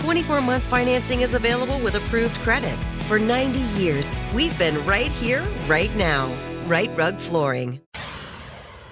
24 0.00 0.40
month 0.40 0.62
financing 0.64 1.20
is 1.20 1.34
available 1.34 1.78
with 1.80 1.94
approved 1.94 2.34
credit. 2.36 2.76
For 3.06 3.18
90 3.18 3.58
years, 3.78 4.10
we've 4.34 4.58
been 4.58 4.82
right 4.86 5.10
here, 5.12 5.42
right 5.66 5.94
now. 5.94 6.32
Rite 6.66 6.96
Rug 6.96 7.18
Flooring. 7.18 7.80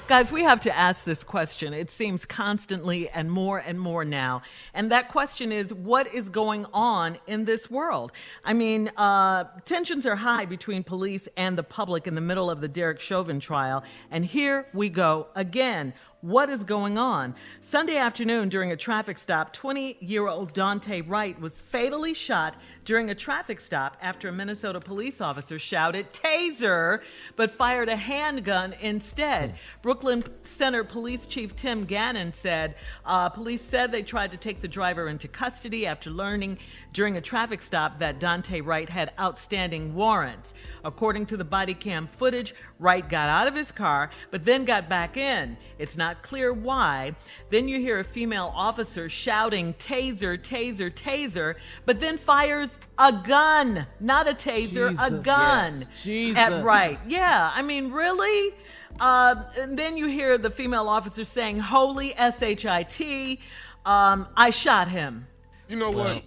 Guys, 0.07 0.33
we 0.33 0.43
have 0.43 0.61
to 0.61 0.75
ask 0.75 1.05
this 1.05 1.23
question. 1.23 1.75
It 1.75 1.91
seems 1.91 2.25
constantly 2.25 3.11
and 3.11 3.31
more 3.31 3.59
and 3.59 3.79
more 3.79 4.07
now. 4.07 4.43
And 4.73 4.91
that 4.91 5.09
question 5.09 5.53
is 5.53 5.73
what 5.73 6.13
is 6.15 6.31
going 6.31 6.67
on 6.73 7.19
in 7.27 7.45
this 7.45 7.71
world? 7.71 8.13
I 8.45 8.55
mean, 8.55 8.91
uh, 8.97 9.45
tensions 9.67 10.07
are 10.07 10.17
high 10.17 10.47
between 10.47 10.83
police 10.83 11.29
and 11.37 11.59
the 11.59 11.63
public 11.63 12.07
in 12.07 12.15
the 12.15 12.23
middle 12.23 12.51
of 12.51 12.63
the 12.63 12.69
Derek 12.69 13.01
Chauvin 13.01 13.39
trial. 13.39 13.83
And 14.11 14.25
here 14.25 14.67
we 14.73 14.89
go 14.89 15.27
again. 15.35 15.93
What 16.21 16.51
is 16.51 16.65
going 16.65 16.99
on? 16.99 17.37
Sunday 17.61 17.97
afternoon, 17.97 18.49
during 18.49 18.73
a 18.73 18.77
traffic 18.77 19.19
stop, 19.19 19.53
20 19.53 19.99
year 20.01 20.27
old 20.27 20.53
Daunte 20.53 21.09
Wright 21.09 21.41
was 21.41 21.55
fatally 21.55 22.12
shot 22.12 22.56
during 22.84 23.11
a 23.11 23.15
traffic 23.15 23.61
stop 23.61 23.97
after 24.03 24.28
a 24.28 24.33
Minnesota 24.33 24.81
police 24.81 25.21
officer 25.21 25.61
shouted, 25.61 26.12
Taser, 26.12 27.03
but 27.37 27.53
fired 27.53 27.89
a 27.89 27.95
handgun 27.95 28.75
instead. 28.81 29.55
Brooklyn 29.81 30.25
Center 30.43 30.83
Police 30.83 31.27
Chief 31.27 31.55
Tim 31.55 31.84
Gannon 31.84 32.33
said 32.33 32.75
uh, 33.05 33.28
police 33.28 33.62
said 33.62 33.93
they 33.93 34.03
tried 34.03 34.33
to 34.33 34.39
take 34.39 34.61
the 34.61 34.67
driver 34.67 35.09
into 35.09 35.28
custody 35.28 35.87
after 35.87 36.11
learning 36.11 36.59
during 36.93 37.17
a 37.17 37.21
traffic 37.21 37.62
stop 37.62 38.01
that 38.01 38.19
Daunte 38.19 38.65
Wright 38.67 38.89
had 38.89 39.12
outstanding 39.21 39.95
warrants. 39.95 40.53
According 40.84 41.27
to 41.27 41.37
the 41.37 41.45
body 41.45 41.75
cam 41.75 42.09
footage, 42.09 42.55
Wright 42.81 43.09
got 43.09 43.28
out 43.28 43.47
of 43.47 43.55
his 43.55 43.71
car, 43.71 44.11
but 44.33 44.45
then 44.45 44.65
got 44.65 44.89
back 44.89 45.17
in. 45.17 45.57
It's 45.78 45.97
not 45.97 46.08
clear 46.15 46.53
why. 46.53 47.13
Then 47.51 47.69
you 47.69 47.79
hear 47.81 48.01
a 48.01 48.05
female 48.05 48.53
officer 48.55 49.09
shouting, 49.09 49.75
Taser, 49.75 50.39
Taser, 50.39 50.91
Taser, 50.93 51.55
but 51.87 52.01
then 52.01 52.19
fires 52.19 52.71
a 52.99 53.13
gun, 53.13 53.87
not 54.01 54.29
a 54.29 54.33
taser, 54.35 54.91
a 55.01 55.19
gun 55.23 55.81
Yes. 55.91 56.03
Jesus. 56.03 56.39
at 56.39 56.65
Wright. 56.65 56.99
Yeah, 57.07 57.51
I 57.55 57.63
mean, 57.63 57.93
really? 57.93 58.55
Uh, 58.99 59.45
and 59.61 59.79
then 59.79 59.97
you 59.97 60.07
hear 60.09 60.37
the 60.39 60.51
female 60.51 60.89
officer 60.89 61.25
saying, 61.25 61.61
Holy 61.61 62.15
S 62.17 62.43
H 62.43 62.67
I 62.67 62.83
T, 62.83 63.39
um, 63.87 64.27
I 64.37 64.51
shot 64.51 64.89
him. 64.89 65.27
You 65.69 65.77
know 65.79 65.91
what? 65.91 66.23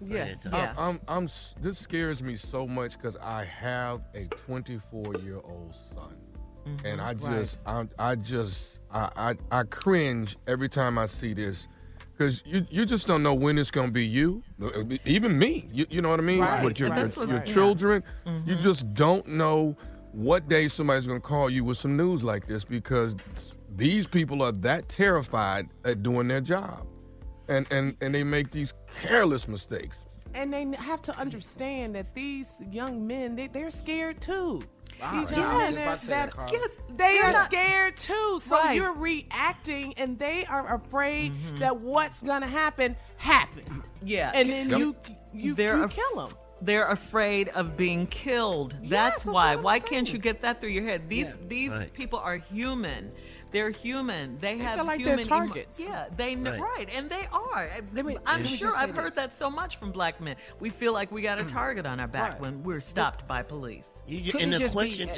Yes, 0.00 0.46
I- 0.46 0.56
yeah. 0.56 0.74
I'm, 0.78 1.00
I'm, 1.08 1.28
this 1.60 1.78
scares 1.78 2.22
me 2.22 2.36
so 2.36 2.66
much 2.66 2.96
because 2.96 3.16
I 3.16 3.44
have 3.44 4.00
a 4.14 4.24
24 4.26 5.16
year 5.16 5.40
old 5.44 5.74
son. 5.74 6.16
And 6.84 7.00
I 7.00 7.12
Right. 7.14 7.18
just, 7.20 7.58
I, 7.66 7.86
I 7.98 8.14
just, 8.14 8.80
I, 8.90 9.10
I, 9.50 9.60
I 9.60 9.62
cringe 9.64 10.36
every 10.46 10.68
time 10.68 10.98
I 10.98 11.06
see 11.06 11.34
this, 11.34 11.68
because 12.16 12.42
you, 12.46 12.66
you 12.70 12.86
just 12.86 13.06
don't 13.06 13.22
know 13.22 13.34
when 13.34 13.58
it's 13.58 13.70
gonna 13.70 13.90
be 13.92 14.06
you, 14.06 14.42
uh, 14.62 14.84
even 15.04 15.38
me. 15.38 15.68
You, 15.72 15.86
you 15.90 16.02
know 16.02 16.08
what 16.10 16.20
I 16.20 16.22
mean? 16.22 16.40
Right, 16.40 16.62
But 16.62 16.78
your, 16.80 16.90
right. 16.90 17.14
your, 17.16 17.26
your 17.26 17.36
yeah. 17.38 17.44
children, 17.44 18.02
you 18.44 18.56
Mhm. 18.56 18.60
just 18.60 18.92
don't 18.94 19.26
know 19.28 19.76
what 20.12 20.48
day 20.48 20.68
somebody's 20.68 21.06
gonna 21.06 21.20
call 21.20 21.50
you 21.50 21.64
with 21.64 21.78
some 21.78 21.96
news 21.96 22.24
like 22.24 22.46
this 22.46 22.64
because 22.64 23.14
these 23.76 24.06
people 24.06 24.42
are 24.42 24.52
that 24.52 24.88
terrified 24.88 25.68
at 25.84 26.02
doing 26.02 26.26
their 26.28 26.40
job, 26.40 26.86
and 27.48 27.66
and 27.70 27.96
and 28.00 28.14
they 28.14 28.24
make 28.24 28.50
these 28.50 28.72
careless 29.02 29.46
mistakes. 29.46 30.06
And 30.34 30.52
they 30.52 30.64
have 30.78 31.00
to 31.02 31.16
understand 31.18 31.94
that 31.94 32.14
these 32.14 32.62
young 32.70 33.06
men, 33.06 33.36
they, 33.36 33.46
they're 33.46 33.70
scared 33.70 34.20
too. 34.20 34.62
Wow, 35.00 35.20
These 35.20 35.30
yeah, 35.30 35.38
young 35.38 35.46
I 35.48 35.54
was 35.66 35.74
men 35.74 35.84
just 35.86 36.04
about 36.08 36.30
to 36.30 36.36
say 36.36 36.46
that, 36.46 36.52
yes, 36.52 36.70
they 36.88 36.96
They're 36.96 37.24
are 37.24 37.32
not- 37.32 37.44
scared 37.44 37.96
too. 37.96 38.40
So 38.42 38.56
Right. 38.56 38.76
you're 38.76 38.92
reacting, 38.94 39.94
and 39.96 40.18
they 40.18 40.44
are 40.46 40.74
afraid 40.74 41.32
Mm-hmm. 41.32 41.56
that 41.56 41.76
what's 41.80 42.20
gonna 42.20 42.46
happen 42.48 42.96
happen. 43.16 43.82
Yeah. 44.02 44.30
and 44.34 44.48
then 44.48 44.68
Yep. 44.70 44.78
you 44.78 44.96
you, 45.34 45.54
They're 45.54 45.76
you 45.76 45.82
af- 45.84 45.92
kill 45.94 46.26
them. 46.26 46.36
They're 46.62 46.88
afraid 46.88 47.50
of 47.50 47.76
being 47.76 48.06
killed. 48.08 48.74
That's 48.82 48.88
that's 49.22 49.24
why. 49.26 49.54
what 49.54 49.58
I'm 49.58 49.62
Why 49.64 49.78
can't 49.78 50.12
you 50.12 50.18
get 50.18 50.42
that 50.42 50.60
through 50.60 50.70
your 50.70 50.84
head? 50.84 51.08
These 51.08 51.26
Yeah. 51.26 51.34
these 51.46 51.70
Right. 51.70 51.92
people 51.92 52.18
are 52.18 52.36
human. 52.36 53.12
They're 53.50 53.70
human. 53.70 54.38
They, 54.40 54.56
They 54.56 54.62
have 54.64 54.76
feel 54.76 54.84
like 54.84 54.98
they're 54.98 55.16
human 55.16 55.26
emo- 55.26 55.46
targets. 55.46 55.80
yeah, 55.80 56.06
they 56.16 56.34
know 56.34 56.50
Right. 56.52 56.60
right, 56.60 56.88
and 56.94 57.08
they 57.08 57.26
are. 57.32 57.54
I- 57.56 57.80
Let 57.94 58.04
me- 58.06 58.16
I'm 58.26 58.42
let 58.42 58.50
sure 58.50 58.68
just 58.68 58.78
I've 58.78 58.94
heard 58.94 59.12
this. 59.12 59.16
that 59.16 59.34
so 59.34 59.48
much 59.50 59.78
from 59.78 59.90
black 59.92 60.20
men. 60.20 60.36
We 60.60 60.68
feel 60.70 60.92
like 60.92 61.10
we 61.10 61.22
got 61.22 61.38
a 61.38 61.44
target 61.60 61.86
on 61.86 61.98
our 62.00 62.08
back 62.08 62.32
Right. 62.32 62.40
when 62.40 62.62
we're 62.62 62.80
stopped 62.80 63.26
by 63.26 63.42
police. 63.42 63.86
You- 64.06 64.18
you- 64.18 64.32
Could 64.32 64.42
and 64.42 64.50
it 64.54 64.58
the 64.58 64.64
just 64.64 64.74
be- 64.74 64.78
question, 64.78 65.10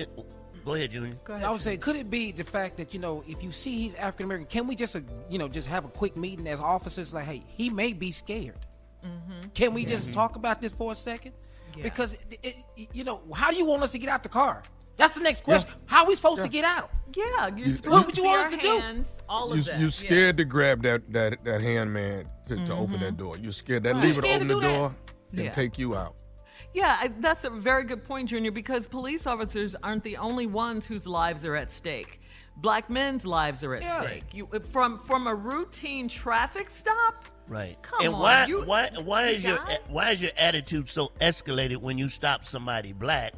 go 0.65 0.75
ahead, 0.75 0.91
Junior. 0.93 1.15
Go 1.25 1.35
ahead. 1.35 1.47
I 1.47 1.51
would 1.51 1.61
say, 1.61 1.77
could 1.77 1.97
it 1.97 2.09
be 2.11 2.31
the 2.33 2.45
fact 2.45 2.77
that 2.77 2.95
you 2.95 3.01
know, 3.01 3.25
if 3.27 3.43
you 3.43 3.51
see 3.53 3.79
he's 3.79 3.95
African 3.97 4.27
American, 4.27 4.47
can 4.47 4.67
we 4.69 4.77
just, 4.77 4.95
uh, 4.95 5.01
you 5.29 5.39
know, 5.39 5.49
just 5.49 5.69
have 5.69 5.85
a 5.85 5.89
quick 5.89 6.17
meeting 6.17 6.47
as 6.47 6.61
officers? 6.61 7.13
Like, 7.13 7.25
hey, 7.25 7.43
he 7.49 7.69
may 7.71 7.93
be 7.93 8.11
scared. 8.13 8.59
Can 9.55 9.73
we 9.75 9.85
just 9.87 10.13
talk 10.13 10.37
about 10.37 10.61
this 10.61 10.73
for 10.73 10.93
a 10.93 10.95
second? 10.95 11.33
Because 11.83 12.13
it, 12.13 12.55
it, 12.77 12.89
you 12.93 13.05
know, 13.05 13.23
how 13.35 13.51
do 13.51 13.57
you 13.57 13.65
want 13.65 13.83
us 13.83 13.93
to 13.93 13.99
get 13.99 14.09
out 14.11 14.23
the 14.23 14.29
car? 14.29 14.63
That's 15.01 15.19
the 15.19 15.25
next 15.25 15.43
question. 15.45 15.71
How 15.87 16.03
are 16.05 16.09
we 16.09 16.15
supposed 16.15 16.43
to 16.43 16.49
get 16.49 16.65
out? 16.65 16.91
Yeah, 17.17 17.49
you're 17.49 17.67
You- 17.69 17.77
supposed 17.77 17.91
What 17.93 18.07
would 18.07 18.17
you 18.19 18.25
want 18.25 18.41
us 18.43 18.49
to 18.61 18.69
our 18.69 18.77
do? 18.77 18.81
hands, 18.81 19.09
All 19.29 19.49
You 19.55 19.61
of 19.61 19.65
that. 19.67 19.79
you 19.79 19.85
yeah. 19.87 19.91
scared 19.91 20.37
to 20.37 20.45
grab 20.45 20.83
that 20.83 21.13
that 21.13 21.43
that 21.45 21.61
hand 21.61 21.93
man 21.93 22.29
to, 22.49 22.57
to 22.67 22.73
open 22.73 22.95
Mm-hmm. 22.97 23.05
that 23.05 23.17
door. 23.17 23.37
You're 23.39 23.51
scared 23.53 23.83
that 23.85 23.95
Right. 23.95 24.03
leave 24.05 24.11
it 24.19 24.23
Scared 24.25 24.41
to 24.43 24.47
open 24.47 24.49
the 24.49 24.55
do 24.55 24.61
that. 24.61 24.77
door 24.77 24.95
can 25.35 25.45
Yeah. 25.45 25.51
take 25.51 25.79
you 25.79 25.97
out. 25.97 26.15
Yeah, 26.73 26.97
I, 27.01 27.09
that's 27.19 27.43
a 27.45 27.51
very 27.51 27.83
good 27.83 28.05
point, 28.05 28.29
Junior, 28.29 28.53
because 28.53 28.87
police 28.87 29.27
officers 29.27 29.75
aren't 29.83 30.05
the 30.05 30.17
only 30.19 30.47
ones 30.47 30.87
whose 30.87 31.05
lives 31.05 31.45
are 31.45 31.57
at 31.57 31.73
stake. 31.73 32.21
Black 32.59 32.89
men's 32.89 33.27
lives 33.27 33.65
are 33.65 33.75
at 33.75 33.83
Yeah. 33.83 34.03
stake. 34.03 34.25
You 34.33 34.49
from 34.71 34.97
from 34.99 35.27
a 35.27 35.35
routine 35.35 36.09
traffic 36.09 36.71
stop. 36.71 37.25
Right. 37.49 37.77
Come 37.83 38.05
and 38.07 38.15
on, 38.15 38.21
why 38.21 38.45
you- 38.47 38.63
why 38.63 38.91
why 39.05 39.23
is 39.29 39.43
your 39.43 39.59
why 39.89 40.11
is 40.11 40.23
your 40.23 40.31
attitude 40.39 40.89
so 40.89 41.11
escalated 41.21 41.79
when 41.79 41.99
you 41.99 42.09
stop 42.09 42.45
somebody 42.45 42.93
black, 42.93 43.33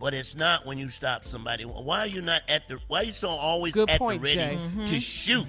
but 0.00 0.14
it's 0.14 0.36
not 0.36 0.64
when 0.66 0.78
you 0.78 0.88
stop 0.88 1.24
somebody? 1.26 1.64
Why 1.64 2.00
are 2.00 2.06
you 2.06 2.22
not 2.22 2.42
at 2.48 2.68
the 2.68 2.78
why 2.88 3.00
are 3.00 3.04
you 3.04 3.12
so 3.12 3.28
always 3.28 3.72
Good 3.72 3.90
at 3.90 3.98
point, 3.98 4.22
the 4.22 4.36
ready 4.36 4.56
Mm-hmm. 4.56 4.84
to 4.84 5.00
shoot? 5.00 5.46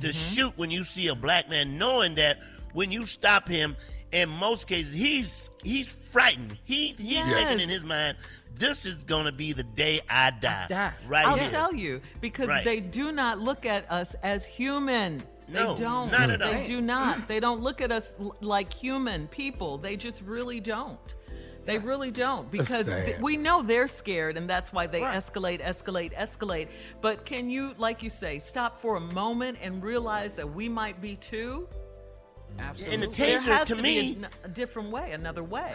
To 0.00 0.12
shoot 0.12 0.52
when 0.56 0.70
you 0.70 0.84
see 0.84 1.08
a 1.08 1.14
black 1.14 1.48
man, 1.50 1.78
knowing 1.78 2.14
that 2.16 2.38
when 2.72 2.90
you 2.90 3.04
stop 3.06 3.48
him, 3.48 3.76
in 4.12 4.28
most 4.28 4.66
cases 4.66 4.92
he's 4.92 5.50
he's 5.62 5.90
frightened. 5.94 6.58
He 6.64 6.88
he's 6.88 7.00
Yes. 7.12 7.28
thinking 7.28 7.60
in 7.60 7.68
his 7.68 7.84
mind, 7.84 8.16
this 8.54 8.84
is 8.86 8.96
gonna 8.98 9.32
be 9.32 9.52
the 9.52 9.62
day 9.62 10.00
I 10.10 10.30
die. 10.30 10.66
die. 10.68 10.92
Right 11.06 11.26
I'll 11.26 11.36
here. 11.36 11.50
tell 11.50 11.74
you 11.74 12.00
because 12.20 12.48
Right. 12.48 12.64
they 12.64 12.80
do 12.80 13.12
not 13.12 13.40
look 13.40 13.64
at 13.66 13.90
us 13.90 14.14
as 14.22 14.44
human. 14.44 15.22
No, 15.48 15.74
they 15.74 15.80
don't. 15.82 16.10
not 16.12 16.30
at 16.30 16.40
all. 16.40 16.52
They 16.52 16.66
do 16.66 16.80
not. 16.80 17.28
They 17.28 17.40
don't 17.40 17.60
look 17.60 17.80
at 17.82 17.90
us 17.92 18.12
l- 18.20 18.36
like 18.40 18.72
human 18.72 19.26
people. 19.28 19.76
They 19.76 19.96
just 19.96 20.22
really 20.22 20.60
don't. 20.60 20.98
They 21.64 21.78
really 21.78 22.10
don't 22.10 22.50
because 22.50 22.86
th- 22.86 23.20
we 23.20 23.36
know 23.36 23.62
they're 23.62 23.86
scared 23.88 24.36
and 24.36 24.50
that's 24.50 24.72
why 24.72 24.86
they 24.86 25.02
Right. 25.02 25.16
escalate, 25.16 25.60
escalate, 25.62 26.12
escalate. 26.14 26.68
But 27.00 27.24
can 27.24 27.48
you, 27.48 27.74
like 27.78 28.02
you 28.02 28.10
say, 28.10 28.40
stop 28.40 28.80
for 28.80 28.96
a 28.96 29.00
moment 29.00 29.58
and 29.62 29.82
realize 29.82 30.32
that 30.34 30.52
we 30.52 30.68
might 30.68 31.00
be 31.00 31.16
too? 31.16 31.68
Absolutely. 32.58 32.94
And 32.94 33.02
the 33.04 33.16
There 33.16 33.38
taser 33.38 33.44
has 33.44 33.68
to 33.68 33.76
be 33.76 33.82
me. 33.82 33.98
a 34.22 34.24
n- 34.24 34.28
a 34.44 34.48
different 34.48 34.90
way, 34.90 35.12
another 35.12 35.44
way. 35.44 35.72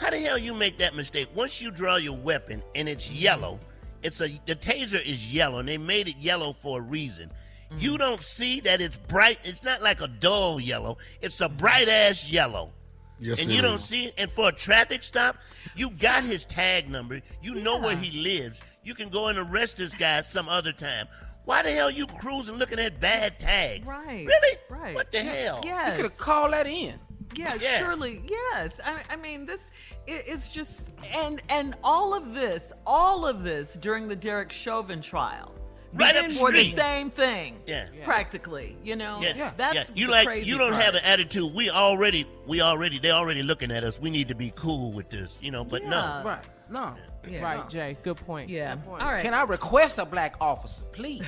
How 0.00 0.10
the 0.10 0.18
hell 0.18 0.38
you 0.38 0.54
make 0.54 0.78
that 0.78 0.94
mistake? 0.94 1.28
Once 1.34 1.60
you 1.60 1.70
draw 1.70 1.96
your 1.96 2.16
weapon 2.16 2.62
and 2.74 2.88
it's 2.88 3.10
yellow, 3.10 3.60
it's 4.02 4.20
a 4.20 4.28
the 4.46 4.56
taser 4.56 5.04
is 5.04 5.34
yellow 5.34 5.58
and 5.58 5.68
they 5.68 5.78
made 5.78 6.08
it 6.08 6.16
yellow 6.16 6.52
for 6.52 6.80
a 6.80 6.82
reason. 6.82 7.30
You 7.76 7.92
mm. 7.92 7.98
don't 7.98 8.22
see 8.22 8.60
that 8.60 8.80
it's 8.80 8.96
bright. 8.96 9.38
It's 9.44 9.64
not 9.64 9.82
like 9.82 10.00
a 10.00 10.08
dull 10.08 10.60
yellow. 10.60 10.96
It's 11.20 11.40
a 11.40 11.48
bright 11.48 11.88
ass 11.88 12.30
yellow. 12.30 12.72
Yes, 13.20 13.40
and 13.40 13.50
it 13.50 13.54
you 13.54 13.62
don't 13.62 13.74
is. 13.76 13.84
see 13.84 14.06
it. 14.06 14.14
And 14.18 14.30
for 14.30 14.48
a 14.48 14.52
traffic 14.52 15.02
stop, 15.02 15.36
you 15.76 15.90
got 15.90 16.24
his 16.24 16.44
tag 16.46 16.90
number. 16.90 17.20
You 17.42 17.54
know 17.56 17.78
where 17.78 17.96
he 17.96 18.20
lives. 18.20 18.62
You 18.82 18.94
can 18.94 19.08
go 19.08 19.28
and 19.28 19.38
arrest 19.38 19.76
this 19.78 19.94
guy 19.94 20.20
some 20.20 20.48
other 20.48 20.72
time. 20.72 21.06
Why 21.44 21.62
the 21.62 21.70
hell 21.70 21.90
you 21.90 22.06
cruising 22.06 22.56
looking 22.56 22.78
at 22.78 23.00
bad 23.00 23.38
tags? 23.38 23.88
Right. 23.88 24.26
Really? 24.26 24.56
Right. 24.68 24.94
What 24.94 25.10
the 25.12 25.18
hell? 25.20 25.60
Yeah. 25.64 25.90
You 25.90 25.96
could 25.96 26.04
have 26.04 26.16
called 26.18 26.52
that 26.52 26.66
in. 26.66 26.98
Yeah, 27.36 27.54
Yeah. 27.60 27.78
surely, 27.78 28.22
yes. 28.28 28.72
I, 28.84 29.00
I 29.10 29.16
mean, 29.16 29.44
this 29.46 29.60
it, 30.06 30.24
it's 30.26 30.52
just 30.52 30.86
and 31.14 31.42
and 31.48 31.74
all 31.82 32.14
of 32.14 32.34
this, 32.34 32.72
all 32.86 33.26
of 33.26 33.42
this 33.42 33.74
during 33.74 34.06
the 34.08 34.16
Derek 34.16 34.52
Chauvin 34.52 35.00
trial, 35.02 35.54
Right 35.94 36.16
up 36.16 36.22
begin 36.24 36.28
the 36.30 36.34
for 36.40 36.52
the 36.52 36.60
street. 36.60 36.76
same 36.76 37.10
thing. 37.10 37.60
Yeah. 37.66 37.86
practically. 38.04 38.76
You 38.82 38.96
know, 38.96 39.20
Yeah, 39.22 39.50
that's 39.56 39.74
yeah. 39.74 39.84
You 39.94 40.08
like 40.08 40.26
crazy 40.26 40.50
you 40.50 40.58
don't 40.58 40.72
part. 40.72 40.82
have 40.82 40.94
an 40.94 41.00
attitude. 41.04 41.52
We 41.54 41.70
already, 41.70 42.26
we 42.46 42.60
already, 42.60 42.98
they 42.98 43.10
already 43.12 43.42
looking 43.42 43.70
at 43.70 43.84
us. 43.84 44.00
We 44.00 44.10
need 44.10 44.28
to 44.28 44.34
be 44.34 44.52
cool 44.56 44.92
with 44.92 45.08
this, 45.10 45.38
you 45.40 45.50
know. 45.50 45.64
But 45.64 45.82
Yeah. 45.82 45.90
no, 45.90 46.22
Right. 46.24 46.44
No. 46.70 46.94
Yeah. 47.30 47.42
Right, 47.42 47.68
Jay. 47.68 47.96
Good 48.02 48.16
point. 48.16 48.50
Yeah. 48.50 48.74
Good 48.74 48.84
point. 48.86 49.02
All 49.02 49.12
right. 49.12 49.22
Can 49.22 49.32
I 49.34 49.42
request 49.44 49.98
a 49.98 50.04
black 50.04 50.36
officer, 50.40 50.82
please? 50.92 51.22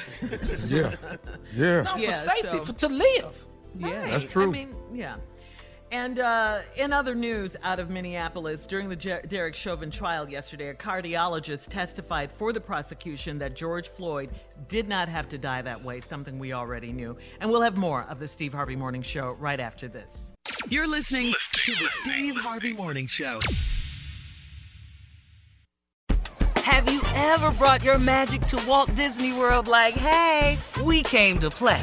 Yeah, 0.71 0.95
yeah. 1.55 1.83
No, 1.83 1.97
Yeah, 1.97 2.13
for 2.13 2.31
safety, 2.31 2.59
so- 2.59 2.65
for 2.65 2.73
to 2.75 2.89
live. 2.89 3.47
Yeah, 3.79 4.07
That's 4.07 4.29
true. 4.31 4.45
I 4.45 4.47
mean, 4.47 4.75
yeah. 4.95 5.17
And 5.93 6.19
uh, 6.19 6.61
in 6.77 6.93
other 6.93 7.15
news 7.15 7.55
out 7.63 7.79
of 7.79 7.91
Minneapolis, 7.91 8.67
during 8.67 8.89
the 8.89 8.97
Jer- 8.97 9.23
Derek 9.29 9.55
Chauvin 9.55 9.91
trial 9.91 10.29
yesterday, 10.29 10.69
a 10.69 10.75
cardiologist 10.75 11.69
testified 11.69 12.33
for 12.33 12.53
the 12.53 12.61
prosecution 12.61 13.39
that 13.39 13.55
George 13.55 13.89
Floyd 13.91 14.31
did 14.67 14.89
not 14.89 15.09
have 15.09 15.29
to 15.29 15.39
die 15.39 15.63
that 15.63 15.85
way, 15.85 16.01
something 16.01 16.39
we 16.39 16.53
already 16.53 16.93
knew. 16.93 17.17
And 17.41 17.51
we'll 17.51 17.63
have 17.63 17.77
more 17.77 18.03
of 18.09 18.19
the 18.19 18.27
Steve 18.27 18.53
Harvey 18.53 18.75
Morning 18.75 19.03
Show 19.03 19.37
right 19.39 19.61
after 19.61 19.87
this. 19.87 20.29
You're 20.69 20.89
listening 20.89 21.33
to 21.53 21.73
the 21.73 21.89
Steve 22.03 22.37
Harvey 22.37 22.73
Morning 22.73 23.07
Show. 23.07 23.39
Have 26.57 26.93
you 26.93 27.01
ever 27.15 27.53
brought 27.53 27.85
your 27.85 27.99
magic 27.99 28.43
to 28.43 28.61
Walt 28.67 28.93
Disney 28.95 29.33
World 29.33 29.69
like, 29.69 29.95
hey, 29.95 30.59
we 30.83 31.03
came 31.03 31.39
to 31.39 31.49
play? 31.49 31.83